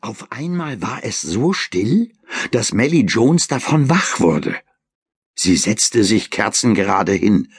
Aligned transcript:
Auf 0.00 0.30
einmal 0.32 0.80
war 0.82 1.00
es 1.02 1.20
so 1.20 1.52
still, 1.52 2.12
dass 2.50 2.72
Melly 2.72 3.02
Jones 3.02 3.48
davon 3.48 3.88
wach 3.88 4.20
wurde. 4.20 4.56
Sie 5.34 5.56
setzte 5.56 6.04
sich 6.04 6.30
kerzengerade 6.30 7.12
hin. 7.12 7.52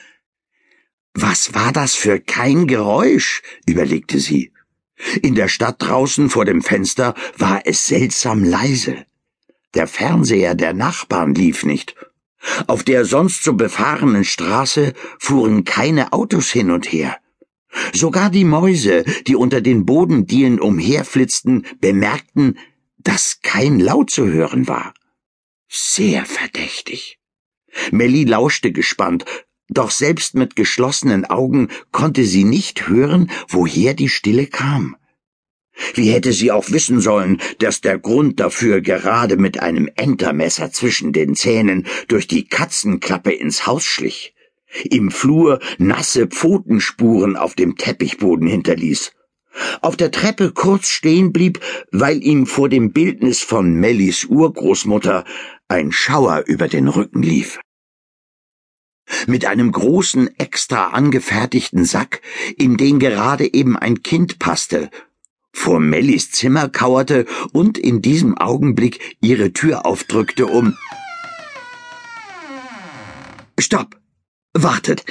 Was 1.14 1.54
war 1.54 1.72
das 1.72 1.94
für 1.94 2.20
kein 2.20 2.66
Geräusch? 2.66 3.42
überlegte 3.66 4.20
sie. 4.20 4.52
In 5.22 5.34
der 5.34 5.48
Stadt 5.48 5.76
draußen 5.78 6.30
vor 6.30 6.44
dem 6.44 6.62
Fenster 6.62 7.14
war 7.36 7.62
es 7.66 7.86
seltsam 7.86 8.44
leise. 8.44 9.06
Der 9.74 9.86
Fernseher 9.86 10.54
der 10.54 10.72
Nachbarn 10.72 11.34
lief 11.34 11.64
nicht. 11.64 11.94
Auf 12.66 12.82
der 12.82 13.04
sonst 13.04 13.44
so 13.44 13.54
befahrenen 13.54 14.24
Straße 14.24 14.94
fuhren 15.18 15.64
keine 15.64 16.12
Autos 16.12 16.50
hin 16.50 16.70
und 16.70 16.90
her. 16.90 17.18
Sogar 17.92 18.30
die 18.30 18.44
Mäuse, 18.44 19.04
die 19.26 19.36
unter 19.36 19.60
den 19.60 19.86
Bodendielen 19.86 20.60
umherflitzten, 20.60 21.66
bemerkten, 21.80 22.58
dass 22.98 23.40
kein 23.42 23.78
Laut 23.78 24.10
zu 24.10 24.26
hören 24.26 24.68
war. 24.68 24.94
Sehr 25.68 26.24
verdächtig. 26.24 27.18
Melly 27.90 28.24
lauschte 28.24 28.72
gespannt, 28.72 29.24
doch 29.68 29.90
selbst 29.90 30.34
mit 30.34 30.56
geschlossenen 30.56 31.24
Augen 31.24 31.68
konnte 31.90 32.24
sie 32.24 32.44
nicht 32.44 32.88
hören, 32.88 33.30
woher 33.48 33.94
die 33.94 34.08
Stille 34.08 34.46
kam. 34.46 34.96
Wie 35.94 36.10
hätte 36.10 36.32
sie 36.32 36.50
auch 36.50 36.70
wissen 36.70 37.00
sollen, 37.00 37.40
dass 37.58 37.80
der 37.80 37.98
Grund 37.98 38.40
dafür 38.40 38.80
gerade 38.80 39.36
mit 39.36 39.60
einem 39.60 39.90
Entermesser 39.94 40.70
zwischen 40.72 41.12
den 41.12 41.34
Zähnen 41.34 41.86
durch 42.08 42.26
die 42.26 42.48
Katzenklappe 42.48 43.32
ins 43.32 43.66
Haus 43.66 43.84
schlich? 43.84 44.34
Im 44.84 45.10
Flur 45.10 45.60
nasse 45.78 46.26
Pfotenspuren 46.26 47.36
auf 47.36 47.54
dem 47.54 47.76
Teppichboden 47.76 48.46
hinterließ, 48.46 49.12
auf 49.80 49.96
der 49.96 50.10
Treppe 50.10 50.52
kurz 50.52 50.88
stehen 50.88 51.32
blieb, 51.32 51.60
weil 51.90 52.22
ihm 52.22 52.46
vor 52.46 52.68
dem 52.68 52.92
Bildnis 52.92 53.40
von 53.40 53.74
Mellis 53.74 54.24
Urgroßmutter 54.24 55.24
ein 55.68 55.92
Schauer 55.92 56.44
über 56.46 56.68
den 56.68 56.88
Rücken 56.88 57.22
lief. 57.22 57.58
Mit 59.26 59.44
einem 59.44 59.70
großen, 59.70 60.36
extra 60.38 60.88
angefertigten 60.88 61.84
Sack, 61.84 62.22
in 62.56 62.76
den 62.76 62.98
gerade 62.98 63.52
eben 63.54 63.76
ein 63.76 64.02
Kind 64.02 64.38
passte, 64.38 64.90
vor 65.52 65.80
Mellis 65.80 66.32
Zimmer 66.32 66.68
kauerte 66.68 67.24
und 67.52 67.78
in 67.78 68.02
diesem 68.02 68.36
Augenblick 68.36 69.16
ihre 69.20 69.52
Tür 69.52 69.86
aufdrückte, 69.86 70.46
um 70.46 70.76
Stopp! 73.58 73.96
Wartet, 74.62 75.04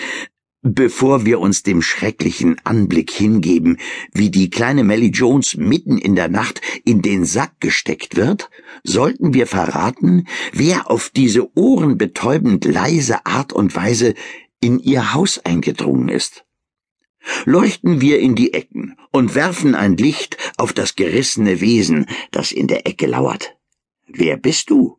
bevor 0.61 1.25
wir 1.25 1.39
uns 1.39 1.61
dem 1.61 1.81
schrecklichen 1.81 2.57
Anblick 2.63 3.11
hingeben, 3.11 3.77
wie 4.13 4.31
die 4.31 4.49
kleine 4.49 4.83
Melly 4.83 5.09
Jones 5.09 5.55
mitten 5.55 5.97
in 5.97 6.15
der 6.15 6.29
Nacht 6.29 6.61
in 6.83 7.01
den 7.01 7.25
Sack 7.25 7.59
gesteckt 7.59 8.15
wird, 8.15 8.49
sollten 8.83 9.33
wir 9.33 9.45
verraten, 9.45 10.27
wer 10.51 10.89
auf 10.89 11.09
diese 11.09 11.55
ohrenbetäubend 11.55 12.65
leise 12.65 13.25
Art 13.25 13.53
und 13.53 13.75
Weise 13.75 14.15
in 14.61 14.79
ihr 14.79 15.13
Haus 15.13 15.39
eingedrungen 15.39 16.09
ist. 16.09 16.45
Leuchten 17.45 18.01
wir 18.01 18.19
in 18.19 18.35
die 18.35 18.53
Ecken 18.53 18.97
und 19.11 19.35
werfen 19.35 19.75
ein 19.75 19.97
Licht 19.97 20.37
auf 20.57 20.73
das 20.73 20.95
gerissene 20.95 21.61
Wesen, 21.61 22.07
das 22.31 22.51
in 22.51 22.67
der 22.67 22.87
Ecke 22.87 23.07
lauert. 23.07 23.55
Wer 24.07 24.37
bist 24.37 24.69
du? 24.69 24.97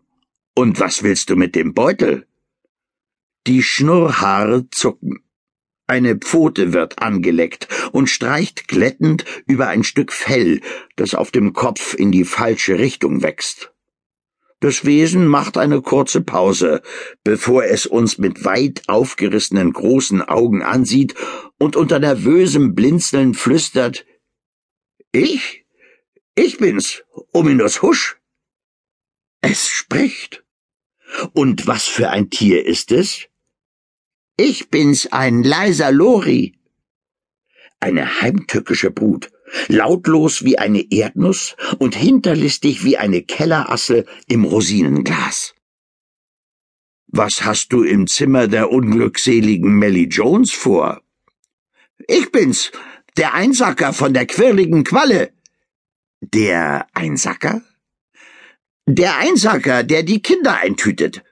Und 0.54 0.80
was 0.80 1.02
willst 1.02 1.30
du 1.30 1.36
mit 1.36 1.54
dem 1.54 1.74
Beutel? 1.74 2.26
Die 3.46 3.62
Schnurrhaare 3.62 4.68
zucken. 4.70 5.20
Eine 5.86 6.16
Pfote 6.16 6.72
wird 6.72 7.00
angeleckt 7.00 7.68
und 7.92 8.08
streicht 8.08 8.66
glättend 8.66 9.24
über 9.46 9.68
ein 9.68 9.84
Stück 9.84 10.12
Fell, 10.12 10.60
das 10.96 11.14
auf 11.14 11.30
dem 11.30 11.52
Kopf 11.52 11.94
in 11.94 12.10
die 12.10 12.24
falsche 12.24 12.80
Richtung 12.80 13.22
wächst. 13.22 13.72
Das 14.58 14.84
Wesen 14.84 15.28
macht 15.28 15.58
eine 15.58 15.80
kurze 15.80 16.22
Pause, 16.22 16.82
bevor 17.22 17.64
es 17.64 17.86
uns 17.86 18.18
mit 18.18 18.44
weit 18.44 18.82
aufgerissenen 18.88 19.72
großen 19.72 20.22
Augen 20.22 20.62
ansieht 20.62 21.14
und 21.58 21.76
unter 21.76 22.00
nervösem 22.00 22.74
Blinzeln 22.74 23.34
flüstert 23.34 24.06
Ich? 25.12 25.66
Ich 26.34 26.58
bin's, 26.58 27.04
Ominus 27.32 27.82
Husch. 27.82 28.16
Es 29.40 29.68
spricht. 29.68 30.44
Und 31.32 31.68
was 31.68 31.86
für 31.86 32.10
ein 32.10 32.30
Tier 32.30 32.66
ist 32.66 32.90
es? 32.90 33.28
Ich 34.38 34.68
bin's, 34.68 35.06
ein 35.12 35.42
leiser 35.42 35.90
Lori. 35.90 36.58
Eine 37.80 38.20
heimtückische 38.20 38.90
Brut, 38.90 39.30
lautlos 39.68 40.44
wie 40.44 40.58
eine 40.58 40.84
Erdnuss 40.90 41.56
und 41.78 41.94
hinterlistig 41.94 42.84
wie 42.84 42.98
eine 42.98 43.22
Kellerasse 43.22 44.04
im 44.26 44.44
Rosinenglas. 44.44 45.54
Was 47.06 47.44
hast 47.44 47.72
du 47.72 47.82
im 47.82 48.06
Zimmer 48.06 48.46
der 48.46 48.70
unglückseligen 48.70 49.78
Melly 49.78 50.04
Jones 50.04 50.52
vor? 50.52 51.00
Ich 52.06 52.30
bin's, 52.30 52.72
der 53.16 53.32
Einsacker 53.32 53.94
von 53.94 54.12
der 54.12 54.26
quirligen 54.26 54.84
Qualle. 54.84 55.32
Der 56.20 56.86
Einsacker? 56.92 57.62
Der 58.86 59.16
Einsacker, 59.16 59.82
der 59.82 60.02
die 60.02 60.20
Kinder 60.20 60.58
eintütet. 60.58 61.22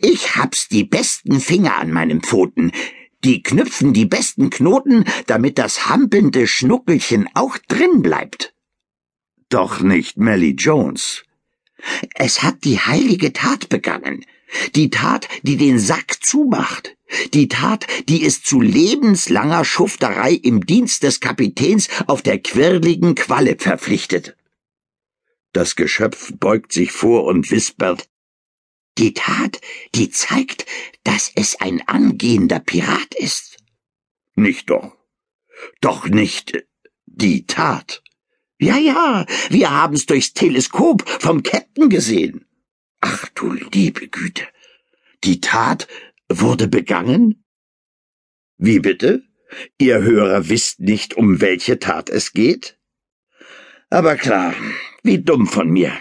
Ich 0.00 0.36
hab's 0.36 0.68
die 0.68 0.84
besten 0.84 1.40
Finger 1.40 1.76
an 1.76 1.92
meinen 1.92 2.22
Pfoten. 2.22 2.72
Die 3.24 3.42
knüpfen 3.42 3.92
die 3.92 4.06
besten 4.06 4.50
Knoten, 4.50 5.04
damit 5.26 5.58
das 5.58 5.88
hampelnde 5.88 6.46
Schnuckelchen 6.46 7.28
auch 7.34 7.58
drin 7.68 8.02
bleibt. 8.02 8.54
Doch 9.48 9.80
nicht 9.80 10.16
Melly 10.16 10.52
Jones. 10.52 11.24
Es 12.14 12.42
hat 12.42 12.64
die 12.64 12.78
heilige 12.78 13.32
Tat 13.32 13.68
begangen. 13.68 14.24
Die 14.74 14.90
Tat, 14.90 15.28
die 15.42 15.56
den 15.56 15.78
Sack 15.78 16.24
zumacht. 16.24 16.96
Die 17.34 17.48
Tat, 17.48 17.86
die 18.08 18.24
es 18.24 18.42
zu 18.42 18.60
lebenslanger 18.60 19.64
Schufterei 19.64 20.32
im 20.32 20.66
Dienst 20.66 21.02
des 21.02 21.20
Kapitäns 21.20 21.88
auf 22.06 22.22
der 22.22 22.38
quirligen 22.38 23.14
Qualle 23.14 23.56
verpflichtet. 23.58 24.36
Das 25.52 25.76
Geschöpf 25.76 26.32
beugt 26.38 26.72
sich 26.72 26.92
vor 26.92 27.24
und 27.24 27.50
wispert 27.50 28.08
die 28.98 29.14
Tat, 29.14 29.60
die 29.94 30.10
zeigt, 30.10 30.66
dass 31.04 31.30
es 31.34 31.60
ein 31.60 31.86
angehender 31.86 32.60
Pirat 32.60 33.14
ist. 33.14 33.58
Nicht 34.34 34.70
doch. 34.70 34.96
Doch 35.80 36.06
nicht 36.06 36.64
die 37.06 37.46
Tat. 37.46 38.02
Ja, 38.58 38.78
ja, 38.78 39.26
wir 39.50 39.70
haben's 39.70 40.06
durchs 40.06 40.32
Teleskop 40.32 41.08
vom 41.08 41.42
Captain 41.42 41.90
gesehen. 41.90 42.46
Ach 43.00 43.28
du 43.34 43.52
liebe 43.52 44.08
Güte. 44.08 44.46
Die 45.24 45.40
Tat 45.40 45.88
wurde 46.28 46.68
begangen? 46.68 47.44
Wie 48.56 48.80
bitte? 48.80 49.22
Ihr 49.78 50.02
Hörer 50.02 50.48
wisst 50.48 50.80
nicht, 50.80 51.14
um 51.14 51.40
welche 51.40 51.78
Tat 51.78 52.08
es 52.08 52.32
geht? 52.32 52.78
Aber 53.90 54.16
klar, 54.16 54.54
wie 55.02 55.22
dumm 55.22 55.46
von 55.46 55.70
mir. 55.70 55.92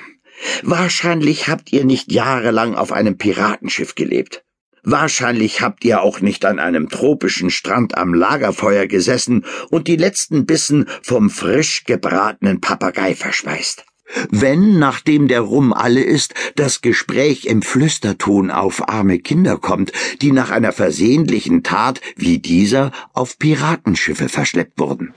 Wahrscheinlich 0.63 1.47
habt 1.47 1.71
ihr 1.71 1.85
nicht 1.85 2.11
jahrelang 2.11 2.75
auf 2.75 2.91
einem 2.91 3.17
Piratenschiff 3.17 3.95
gelebt. 3.95 4.43
Wahrscheinlich 4.83 5.61
habt 5.61 5.83
ihr 5.83 6.01
auch 6.01 6.21
nicht 6.21 6.45
an 6.45 6.59
einem 6.59 6.89
tropischen 6.89 7.49
Strand 7.49 7.97
am 7.97 8.13
Lagerfeuer 8.13 8.85
gesessen 8.85 9.43
und 9.71 9.88
die 9.88 9.95
letzten 9.95 10.45
Bissen 10.45 10.88
vom 11.01 11.31
frisch 11.31 11.85
gebratenen 11.85 12.61
Papagei 12.61 13.16
verspeist. 13.16 13.83
Wenn, 14.29 14.77
nachdem 14.77 15.27
der 15.27 15.41
Rum 15.41 15.73
alle 15.73 16.03
ist, 16.03 16.35
das 16.55 16.81
Gespräch 16.81 17.45
im 17.45 17.63
Flüsterton 17.63 18.51
auf 18.51 18.87
arme 18.87 19.17
Kinder 19.17 19.57
kommt, 19.57 19.91
die 20.22 20.31
nach 20.31 20.51
einer 20.51 20.72
versehentlichen 20.72 21.63
Tat 21.63 21.99
wie 22.16 22.37
dieser 22.37 22.91
auf 23.13 23.39
Piratenschiffe 23.39 24.29
verschleppt 24.29 24.79
wurden. 24.79 25.16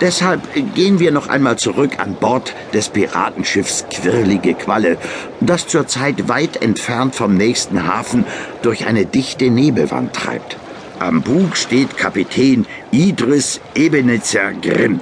Deshalb 0.00 0.42
gehen 0.76 1.00
wir 1.00 1.10
noch 1.10 1.26
einmal 1.28 1.58
zurück 1.58 1.98
an 1.98 2.14
Bord 2.14 2.54
des 2.72 2.88
Piratenschiffs 2.88 3.84
Quirlige 3.90 4.54
Qualle, 4.54 4.96
das 5.40 5.66
zurzeit 5.66 6.28
weit 6.28 6.62
entfernt 6.62 7.16
vom 7.16 7.36
nächsten 7.36 7.84
Hafen 7.84 8.24
durch 8.62 8.86
eine 8.86 9.06
dichte 9.06 9.50
Nebelwand 9.50 10.14
treibt. 10.14 10.56
Am 11.00 11.22
Bug 11.22 11.56
steht 11.56 11.96
Kapitän 11.96 12.66
Idris 12.92 13.60
Ebenezer 13.74 14.52
Grimm. 14.52 15.00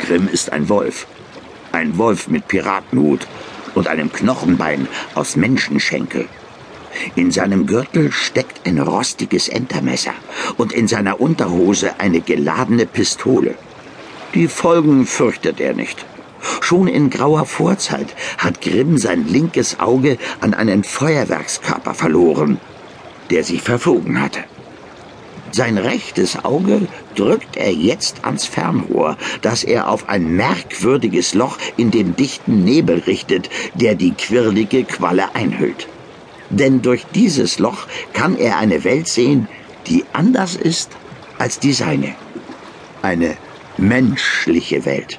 Grimm 0.00 0.28
ist 0.28 0.52
ein 0.52 0.68
Wolf. 0.68 1.06
Ein 1.72 1.96
Wolf 1.96 2.28
mit 2.28 2.48
Piratenhut 2.48 3.26
und 3.74 3.88
einem 3.88 4.12
Knochenbein 4.12 4.86
aus 5.14 5.36
Menschenschenkel. 5.36 6.26
In 7.14 7.30
seinem 7.30 7.66
Gürtel 7.66 8.12
steckt 8.12 8.66
ein 8.66 8.78
rostiges 8.78 9.48
Entermesser 9.48 10.14
und 10.56 10.72
in 10.72 10.88
seiner 10.88 11.20
Unterhose 11.20 11.98
eine 11.98 12.20
geladene 12.20 12.86
Pistole. 12.86 13.54
Die 14.34 14.48
Folgen 14.48 15.04
fürchtet 15.04 15.60
er 15.60 15.74
nicht. 15.74 16.06
Schon 16.62 16.88
in 16.88 17.10
grauer 17.10 17.44
Vorzeit 17.44 18.14
hat 18.38 18.62
Grimm 18.62 18.96
sein 18.96 19.28
linkes 19.28 19.78
Auge 19.78 20.16
an 20.40 20.54
einen 20.54 20.84
Feuerwerkskörper 20.84 21.92
verloren, 21.92 22.58
der 23.30 23.44
sich 23.44 23.60
verflogen 23.60 24.20
hatte. 24.22 24.40
Sein 25.50 25.76
rechtes 25.76 26.46
Auge 26.46 26.88
drückt 27.14 27.58
er 27.58 27.70
jetzt 27.74 28.24
ans 28.24 28.46
Fernrohr, 28.46 29.18
das 29.42 29.64
er 29.64 29.90
auf 29.90 30.08
ein 30.08 30.34
merkwürdiges 30.34 31.34
Loch 31.34 31.58
in 31.76 31.90
dem 31.90 32.16
dichten 32.16 32.64
Nebel 32.64 33.00
richtet, 33.00 33.50
der 33.74 33.94
die 33.94 34.12
quirlige 34.12 34.84
Qualle 34.84 35.34
einhüllt. 35.34 35.88
Denn 36.48 36.80
durch 36.80 37.04
dieses 37.14 37.58
Loch 37.58 37.86
kann 38.14 38.34
er 38.38 38.56
eine 38.56 38.82
Welt 38.84 39.08
sehen, 39.08 39.46
die 39.88 40.04
anders 40.14 40.56
ist 40.56 40.90
als 41.38 41.58
die 41.58 41.74
seine. 41.74 42.14
Eine 43.02 43.36
menschliche 43.78 44.84
Welt. 44.84 45.18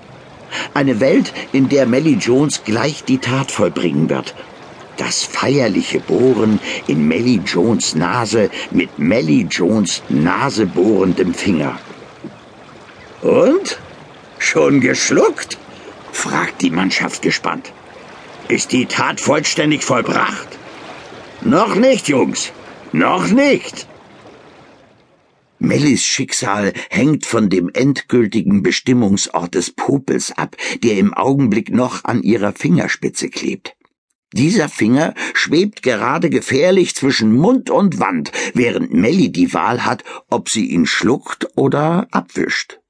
Eine 0.73 1.00
Welt, 1.00 1.33
in 1.51 1.69
der 1.69 1.85
Melly 1.85 2.13
Jones 2.13 2.63
gleich 2.63 3.03
die 3.03 3.17
Tat 3.17 3.51
vollbringen 3.51 4.09
wird 4.09 4.33
das 4.97 5.23
feierliche 5.23 6.00
Bohren 6.00 6.59
in 6.88 7.07
Melly 7.07 7.41
Jones 7.45 7.95
Nase 7.95 8.50
mit 8.71 9.00
Melly 9.00 9.47
Jones 9.50 10.01
nasebohrendem 10.09 11.33
Finger. 11.33 11.79
Und? 13.21 13.79
Schon 14.38 14.81
geschluckt? 14.81 15.57
fragt 16.11 16.61
die 16.61 16.69
Mannschaft 16.69 17.21
gespannt. 17.21 17.71
Ist 18.50 18.71
die 18.71 18.85
Tat 18.85 19.19
vollständig 19.19 19.83
vollbracht? 19.83 20.47
Noch 21.41 21.75
nicht, 21.75 22.07
Jungs. 22.07 22.51
Noch 22.91 23.27
nicht. 23.27 23.88
Mellys 25.63 26.04
Schicksal 26.04 26.74
hängt 26.89 27.25
von 27.25 27.50
dem 27.50 27.71
endgültigen 27.74 28.63
Bestimmungsort 28.63 29.56
des 29.56 29.71
Popels 29.71 30.33
ab, 30.33 30.57
der 30.83 30.98
im 30.98 31.13
Augenblick 31.13 31.69
noch 31.69 32.04
an 32.04 32.21
ihrer 32.21 32.51
Fingerspitze 32.51 33.30
klebt. 33.30 33.74
Dieser 34.33 34.68
Finger 34.68 35.13
schwebt 35.33 35.81
gerade 35.81 36.30
gefährlich 36.30 36.95
zwischen 36.95 37.33
Mund 37.33 37.69
und 37.69 38.00
Wand, 38.00 38.33
während 38.54 38.94
Melly 38.94 39.31
die 39.31 39.54
Wahl 39.54 39.86
hat, 39.86 40.04
ob 40.30 40.50
sie 40.50 40.65
ihn 40.65 40.86
schluckt 40.86 41.48
oder 41.56 42.10
abwischt. 42.12 42.81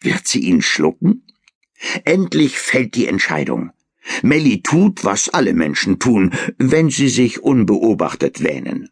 Wird 0.00 0.26
sie 0.26 0.40
ihn 0.40 0.62
schlucken? 0.62 1.24
Endlich 2.04 2.58
fällt 2.58 2.96
die 2.96 3.06
Entscheidung. 3.06 3.70
Melly 4.22 4.62
tut, 4.62 5.04
was 5.04 5.28
alle 5.28 5.54
Menschen 5.54 6.00
tun, 6.00 6.32
wenn 6.58 6.90
sie 6.90 7.08
sich 7.08 7.40
unbeobachtet 7.40 8.42
wähnen. 8.42 8.88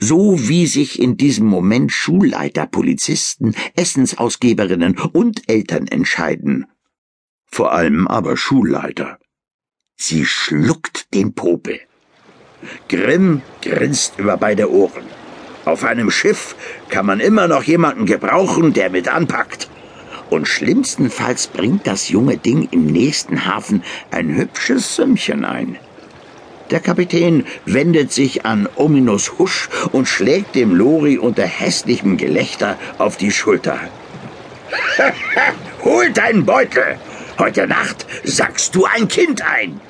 So 0.00 0.48
wie 0.48 0.66
sich 0.66 1.00
in 1.00 1.16
diesem 1.16 1.46
Moment 1.46 1.92
Schulleiter, 1.92 2.66
Polizisten, 2.66 3.54
Essensausgeberinnen 3.76 4.98
und 5.12 5.48
Eltern 5.48 5.86
entscheiden. 5.86 6.66
Vor 7.46 7.72
allem 7.72 8.08
aber 8.08 8.36
Schulleiter. 8.36 9.18
Sie 9.96 10.24
schluckt 10.24 11.12
den 11.14 11.34
Popel. 11.34 11.80
Grimm 12.88 13.42
grinst 13.62 14.18
über 14.18 14.36
beide 14.36 14.72
Ohren. 14.72 15.04
Auf 15.64 15.84
einem 15.84 16.10
Schiff 16.10 16.56
kann 16.88 17.06
man 17.06 17.20
immer 17.20 17.48
noch 17.48 17.62
jemanden 17.62 18.06
gebrauchen, 18.06 18.72
der 18.72 18.90
mit 18.90 19.08
anpackt. 19.08 19.70
Und 20.30 20.48
schlimmstenfalls 20.48 21.46
bringt 21.46 21.86
das 21.86 22.08
junge 22.08 22.38
Ding 22.38 22.68
im 22.70 22.86
nächsten 22.86 23.46
Hafen 23.46 23.82
ein 24.10 24.34
hübsches 24.34 24.96
Sümmchen 24.96 25.44
ein. 25.44 25.78
Der 26.70 26.80
Kapitän 26.80 27.44
wendet 27.66 28.12
sich 28.12 28.46
an 28.46 28.68
Ominus 28.76 29.38
Husch 29.38 29.68
und 29.92 30.08
schlägt 30.08 30.54
dem 30.54 30.74
Lori 30.74 31.18
unter 31.18 31.44
hässlichem 31.44 32.16
Gelächter 32.16 32.78
auf 32.98 33.16
die 33.16 33.30
Schulter. 33.30 33.78
Hol 35.84 36.10
deinen 36.12 36.46
Beutel! 36.46 36.98
Heute 37.38 37.66
Nacht 37.66 38.06
sackst 38.22 38.74
du 38.74 38.84
ein 38.84 39.08
Kind 39.08 39.42
ein. 39.42 39.80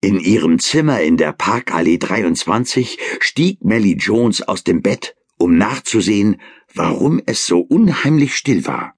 In 0.00 0.18
ihrem 0.18 0.58
Zimmer 0.58 1.00
in 1.00 1.16
der 1.16 1.32
Parkallee 1.32 1.98
23 1.98 2.98
stieg 3.20 3.64
Melly 3.64 3.96
Jones 3.96 4.40
aus 4.42 4.64
dem 4.64 4.80
Bett, 4.80 5.14
um 5.38 5.58
nachzusehen, 5.58 6.40
warum 6.74 7.20
es 7.26 7.46
so 7.46 7.60
unheimlich 7.60 8.34
still 8.36 8.66
war. 8.66 8.95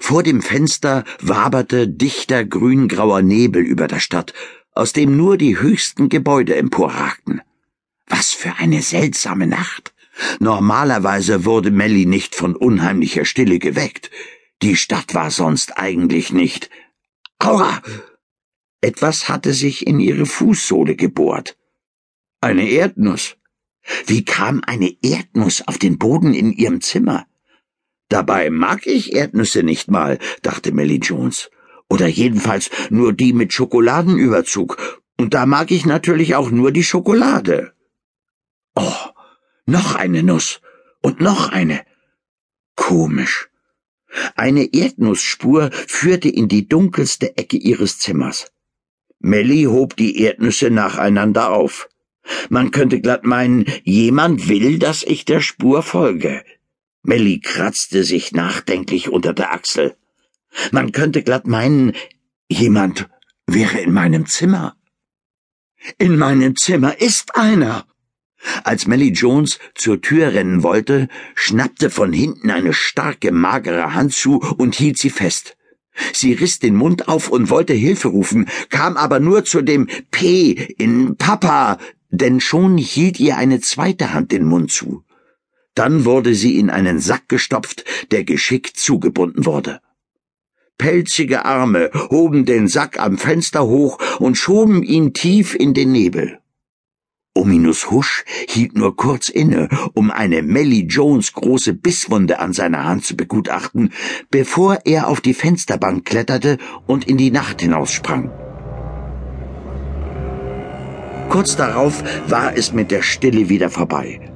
Vor 0.00 0.22
dem 0.22 0.40
Fenster 0.40 1.04
waberte 1.20 1.86
dichter 1.86 2.44
grüngrauer 2.44 3.20
Nebel 3.20 3.62
über 3.62 3.86
der 3.86 4.00
Stadt, 4.00 4.32
aus 4.72 4.94
dem 4.94 5.16
nur 5.16 5.36
die 5.36 5.60
höchsten 5.60 6.08
Gebäude 6.08 6.56
emporragten. 6.56 7.42
Was 8.06 8.32
für 8.32 8.54
eine 8.56 8.80
seltsame 8.80 9.46
Nacht. 9.46 9.94
Normalerweise 10.40 11.44
wurde 11.44 11.70
Melly 11.70 12.06
nicht 12.06 12.34
von 12.34 12.56
unheimlicher 12.56 13.24
Stille 13.24 13.58
geweckt. 13.58 14.10
Die 14.62 14.76
Stadt 14.76 15.14
war 15.14 15.30
sonst 15.30 15.76
eigentlich 15.76 16.32
nicht. 16.32 16.70
Aua! 17.38 17.82
Etwas 18.80 19.28
hatte 19.28 19.52
sich 19.52 19.86
in 19.86 20.00
ihre 20.00 20.24
Fußsohle 20.24 20.96
gebohrt. 20.96 21.58
Eine 22.40 22.68
Erdnuss. 22.68 23.36
Wie 24.06 24.24
kam 24.24 24.62
eine 24.64 24.94
Erdnuss 25.02 25.66
auf 25.66 25.78
den 25.78 25.98
Boden 25.98 26.32
in 26.32 26.52
ihrem 26.52 26.80
Zimmer? 26.80 27.26
Dabei 28.08 28.50
mag 28.50 28.86
ich 28.86 29.14
Erdnüsse 29.14 29.62
nicht 29.62 29.90
mal, 29.90 30.18
dachte 30.42 30.72
Melly 30.72 30.98
Jones. 30.98 31.50
Oder 31.88 32.06
jedenfalls 32.06 32.70
nur 32.90 33.12
die 33.12 33.32
mit 33.32 33.52
Schokoladenüberzug. 33.52 35.02
Und 35.16 35.34
da 35.34 35.46
mag 35.46 35.70
ich 35.70 35.86
natürlich 35.86 36.34
auch 36.34 36.50
nur 36.50 36.72
die 36.72 36.82
Schokolade. 36.82 37.72
Oh, 38.74 38.92
noch 39.66 39.94
eine 39.94 40.22
Nuss. 40.22 40.60
Und 41.02 41.20
noch 41.20 41.50
eine. 41.50 41.84
Komisch. 42.76 43.48
Eine 44.36 44.72
Erdnussspur 44.72 45.70
führte 45.72 46.28
in 46.28 46.48
die 46.48 46.68
dunkelste 46.68 47.36
Ecke 47.36 47.56
ihres 47.56 47.98
Zimmers. 47.98 48.46
Melly 49.18 49.64
hob 49.64 49.96
die 49.96 50.20
Erdnüsse 50.20 50.70
nacheinander 50.70 51.50
auf. 51.50 51.88
Man 52.48 52.70
könnte 52.70 53.00
glatt 53.00 53.24
meinen, 53.24 53.66
jemand 53.82 54.48
will, 54.48 54.78
dass 54.78 55.02
ich 55.02 55.24
der 55.24 55.40
Spur 55.40 55.82
folge. 55.82 56.42
Melly 57.06 57.38
kratzte 57.38 58.02
sich 58.02 58.32
nachdenklich 58.32 59.10
unter 59.10 59.34
der 59.34 59.52
Achsel. 59.52 59.94
Man 60.72 60.90
könnte 60.90 61.22
glatt 61.22 61.46
meinen, 61.46 61.92
jemand 62.48 63.10
wäre 63.46 63.78
in 63.78 63.92
meinem 63.92 64.24
Zimmer. 64.24 64.74
In 65.98 66.16
meinem 66.16 66.56
Zimmer 66.56 66.98
ist 66.98 67.36
einer. 67.36 67.86
Als 68.62 68.86
Melly 68.86 69.10
Jones 69.10 69.58
zur 69.74 70.00
Tür 70.00 70.32
rennen 70.32 70.62
wollte, 70.62 71.08
schnappte 71.34 71.90
von 71.90 72.10
hinten 72.10 72.50
eine 72.50 72.72
starke, 72.72 73.32
magere 73.32 73.94
Hand 73.94 74.14
zu 74.14 74.38
und 74.38 74.74
hielt 74.74 74.96
sie 74.96 75.10
fest. 75.10 75.58
Sie 76.14 76.32
riss 76.32 76.58
den 76.58 76.74
Mund 76.74 77.06
auf 77.08 77.28
und 77.28 77.50
wollte 77.50 77.74
Hilfe 77.74 78.08
rufen, 78.08 78.48
kam 78.70 78.96
aber 78.96 79.20
nur 79.20 79.44
zu 79.44 79.60
dem 79.60 79.88
P 80.10 80.52
in 80.52 81.16
Papa, 81.16 81.76
denn 82.08 82.40
schon 82.40 82.78
hielt 82.78 83.20
ihr 83.20 83.36
eine 83.36 83.60
zweite 83.60 84.14
Hand 84.14 84.32
den 84.32 84.44
Mund 84.44 84.72
zu. 84.72 85.04
Dann 85.74 86.04
wurde 86.04 86.34
sie 86.34 86.58
in 86.58 86.70
einen 86.70 87.00
Sack 87.00 87.28
gestopft, 87.28 87.84
der 88.10 88.24
geschickt 88.24 88.76
zugebunden 88.76 89.44
wurde. 89.44 89.80
Pelzige 90.78 91.44
Arme 91.44 91.90
hoben 92.10 92.44
den 92.44 92.68
Sack 92.68 92.98
am 92.98 93.16
Fenster 93.16 93.66
hoch 93.66 93.98
und 94.18 94.36
schoben 94.36 94.82
ihn 94.82 95.12
tief 95.12 95.54
in 95.54 95.72
den 95.74 95.92
Nebel. 95.92 96.38
Ominus 97.36 97.90
Husch 97.90 98.24
hielt 98.48 98.76
nur 98.76 98.96
kurz 98.96 99.28
inne, 99.28 99.68
um 99.94 100.12
eine 100.12 100.42
Melly 100.42 100.86
Jones 100.86 101.32
große 101.32 101.74
Bisswunde 101.74 102.38
an 102.38 102.52
seiner 102.52 102.84
Hand 102.84 103.04
zu 103.04 103.16
begutachten, 103.16 103.92
bevor 104.30 104.78
er 104.84 105.08
auf 105.08 105.20
die 105.20 105.34
Fensterbank 105.34 106.04
kletterte 106.04 106.58
und 106.86 107.08
in 107.08 107.16
die 107.16 107.32
Nacht 107.32 107.60
hinaussprang. 107.60 108.30
Kurz 111.28 111.56
darauf 111.56 112.04
war 112.28 112.56
es 112.56 112.72
mit 112.72 112.92
der 112.92 113.02
Stille 113.02 113.48
wieder 113.48 113.68
vorbei. 113.68 114.33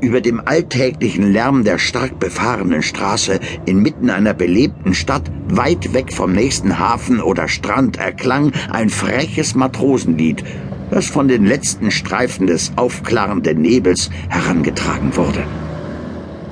Über 0.00 0.20
dem 0.20 0.40
alltäglichen 0.44 1.32
Lärm 1.32 1.64
der 1.64 1.78
stark 1.78 2.18
befahrenen 2.18 2.82
Straße 2.82 3.40
inmitten 3.66 4.10
einer 4.10 4.34
belebten 4.34 4.94
Stadt, 4.94 5.30
weit 5.48 5.92
weg 5.94 6.12
vom 6.12 6.32
nächsten 6.32 6.78
Hafen 6.78 7.20
oder 7.20 7.48
Strand, 7.48 7.98
erklang 7.98 8.52
ein 8.70 8.90
freches 8.90 9.54
Matrosenlied, 9.54 10.44
das 10.90 11.06
von 11.06 11.28
den 11.28 11.44
letzten 11.44 11.90
Streifen 11.90 12.46
des 12.46 12.72
aufklarenden 12.76 13.60
Nebels 13.60 14.10
herangetragen 14.28 15.16
wurde. 15.16 15.44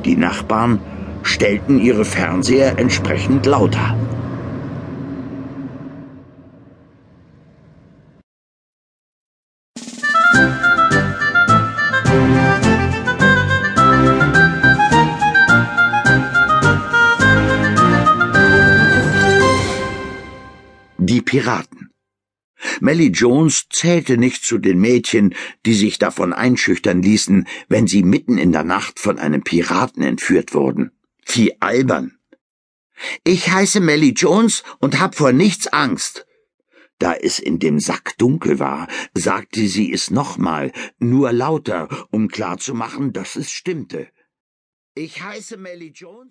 Die 0.05 0.17
Nachbarn 0.17 0.81
stellten 1.23 1.81
ihre 1.81 2.05
Fernseher 2.05 2.79
entsprechend 2.79 3.47
lauter. 3.47 3.97
Die 21.09 21.23
Piraten 21.23 21.91
Melly 22.81 23.11
Jones 23.11 23.69
zählte 23.71 24.17
nicht 24.17 24.45
zu 24.45 24.59
den 24.59 24.81
Mädchen, 24.81 25.37
die 25.65 25.75
sich 25.75 25.99
davon 25.99 26.33
einschüchtern 26.33 27.01
ließen, 27.01 27.47
wenn 27.69 27.87
sie 27.87 28.03
mitten 28.03 28.39
in 28.39 28.51
der 28.51 28.65
Nacht 28.65 28.99
von 28.99 29.21
einem 29.21 29.45
Piraten 29.45 30.03
entführt 30.03 30.53
wurden. 30.53 30.91
Wie 31.25 31.63
albern. 31.63 32.19
Ich 33.23 33.49
heiße 33.49 33.79
Melly 33.79 34.15
Jones 34.15 34.65
und 34.81 34.99
hab 34.99 35.15
vor 35.15 35.31
nichts 35.31 35.69
Angst. 35.69 36.27
Da 36.99 37.15
es 37.15 37.39
in 37.39 37.61
dem 37.61 37.79
Sack 37.79 38.19
dunkel 38.19 38.59
war, 38.59 38.89
sagte 39.15 39.69
sie 39.69 39.93
es 39.93 40.11
nochmal, 40.11 40.73
nur 40.99 41.31
lauter, 41.31 42.09
um 42.11 42.27
klarzumachen, 42.27 43.13
dass 43.13 43.37
es 43.37 43.53
stimmte. 43.53 44.09
Ich 44.97 45.23
heiße 45.23 45.57
Melly 45.57 45.93
Jones. 45.95 46.25